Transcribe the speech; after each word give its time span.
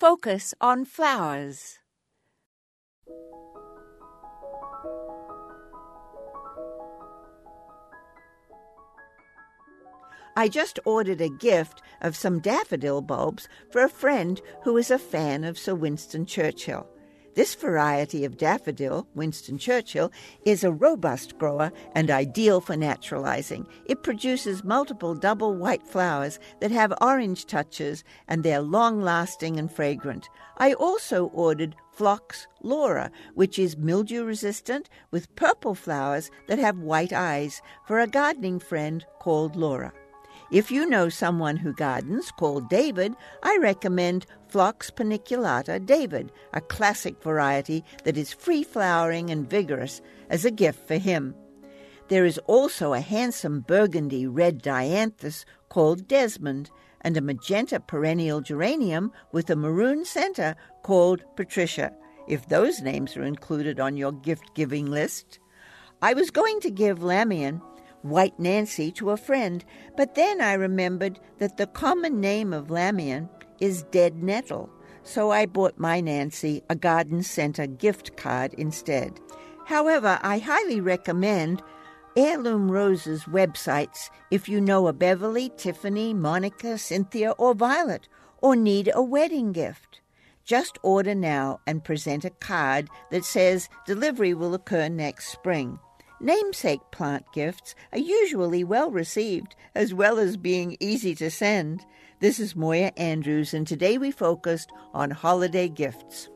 Focus 0.00 0.54
on 0.62 0.86
flowers. 0.86 1.78
I 10.34 10.48
just 10.48 10.78
ordered 10.86 11.20
a 11.20 11.28
gift 11.28 11.82
of 12.00 12.16
some 12.16 12.40
daffodil 12.40 13.02
bulbs 13.02 13.46
for 13.70 13.84
a 13.84 13.90
friend 13.90 14.40
who 14.64 14.78
is 14.78 14.90
a 14.90 14.98
fan 14.98 15.44
of 15.44 15.58
Sir 15.58 15.74
Winston 15.74 16.24
Churchill. 16.24 16.88
This 17.34 17.54
variety 17.54 18.24
of 18.24 18.36
daffodil, 18.36 19.06
Winston 19.14 19.56
Churchill, 19.56 20.10
is 20.44 20.64
a 20.64 20.72
robust 20.72 21.38
grower 21.38 21.70
and 21.94 22.10
ideal 22.10 22.60
for 22.60 22.76
naturalizing. 22.76 23.66
It 23.86 24.02
produces 24.02 24.64
multiple 24.64 25.14
double 25.14 25.54
white 25.54 25.86
flowers 25.86 26.40
that 26.60 26.72
have 26.72 26.92
orange 27.00 27.46
touches 27.46 28.02
and 28.26 28.42
they're 28.42 28.60
long 28.60 29.00
lasting 29.00 29.58
and 29.58 29.70
fragrant. 29.70 30.28
I 30.58 30.72
also 30.74 31.26
ordered 31.26 31.76
Phlox 31.92 32.48
Laura, 32.62 33.10
which 33.34 33.58
is 33.58 33.76
mildew 33.76 34.24
resistant 34.24 34.88
with 35.10 35.34
purple 35.36 35.74
flowers 35.74 36.30
that 36.48 36.58
have 36.58 36.78
white 36.78 37.12
eyes, 37.12 37.62
for 37.86 38.00
a 38.00 38.06
gardening 38.06 38.58
friend 38.58 39.04
called 39.20 39.54
Laura. 39.54 39.92
If 40.50 40.72
you 40.72 40.84
know 40.84 41.08
someone 41.08 41.56
who 41.56 41.72
gardens 41.72 42.32
called 42.32 42.68
David, 42.68 43.14
I 43.44 43.56
recommend 43.60 44.26
Phlox 44.48 44.90
paniculata 44.90 45.84
David, 45.86 46.32
a 46.52 46.60
classic 46.60 47.22
variety 47.22 47.84
that 48.02 48.16
is 48.16 48.32
free 48.32 48.64
flowering 48.64 49.30
and 49.30 49.48
vigorous, 49.48 50.00
as 50.28 50.44
a 50.44 50.50
gift 50.50 50.88
for 50.88 50.98
him. 50.98 51.36
There 52.08 52.24
is 52.24 52.38
also 52.48 52.94
a 52.94 53.00
handsome 53.00 53.60
burgundy 53.60 54.26
red 54.26 54.60
dianthus 54.60 55.44
called 55.68 56.08
Desmond, 56.08 56.68
and 57.02 57.16
a 57.16 57.20
magenta 57.20 57.78
perennial 57.78 58.40
geranium 58.40 59.12
with 59.30 59.50
a 59.50 59.56
maroon 59.56 60.04
center 60.04 60.56
called 60.82 61.22
Patricia, 61.36 61.92
if 62.26 62.48
those 62.48 62.82
names 62.82 63.16
are 63.16 63.22
included 63.22 63.78
on 63.78 63.96
your 63.96 64.12
gift 64.12 64.56
giving 64.56 64.86
list. 64.86 65.38
I 66.02 66.14
was 66.14 66.30
going 66.30 66.60
to 66.60 66.70
give 66.70 66.98
Lamium 66.98 67.62
White 68.02 68.38
Nancy 68.38 68.90
to 68.92 69.10
a 69.10 69.16
friend, 69.16 69.64
but 69.96 70.14
then 70.14 70.40
I 70.40 70.54
remembered 70.54 71.20
that 71.38 71.56
the 71.56 71.66
common 71.66 72.20
name 72.20 72.52
of 72.52 72.68
Lamium 72.68 73.28
is 73.60 73.82
dead 73.84 74.22
nettle, 74.22 74.70
so 75.02 75.30
I 75.30 75.46
bought 75.46 75.78
my 75.78 76.00
Nancy 76.00 76.62
a 76.70 76.74
garden 76.74 77.22
center 77.22 77.66
gift 77.66 78.16
card 78.16 78.54
instead. 78.54 79.20
However, 79.66 80.18
I 80.22 80.38
highly 80.38 80.80
recommend 80.80 81.62
Heirloom 82.16 82.70
Roses 82.70 83.24
websites 83.24 84.10
if 84.30 84.48
you 84.48 84.60
know 84.60 84.88
a 84.88 84.92
Beverly, 84.92 85.52
Tiffany, 85.56 86.12
Monica, 86.12 86.76
Cynthia, 86.78 87.32
or 87.32 87.54
Violet, 87.54 88.08
or 88.38 88.56
need 88.56 88.90
a 88.94 89.02
wedding 89.02 89.52
gift. 89.52 90.00
Just 90.44 90.78
order 90.82 91.14
now 91.14 91.60
and 91.66 91.84
present 91.84 92.24
a 92.24 92.30
card 92.30 92.88
that 93.10 93.24
says 93.24 93.68
delivery 93.86 94.34
will 94.34 94.54
occur 94.54 94.88
next 94.88 95.28
spring. 95.28 95.78
Namesake 96.22 96.82
plant 96.90 97.24
gifts 97.32 97.74
are 97.92 97.98
usually 97.98 98.62
well 98.62 98.90
received, 98.90 99.56
as 99.74 99.94
well 99.94 100.18
as 100.18 100.36
being 100.36 100.76
easy 100.78 101.14
to 101.14 101.30
send. 101.30 101.86
This 102.18 102.38
is 102.38 102.54
Moya 102.54 102.92
Andrews, 102.98 103.54
and 103.54 103.66
today 103.66 103.96
we 103.96 104.10
focused 104.10 104.70
on 104.92 105.10
holiday 105.10 105.66
gifts. 105.66 106.28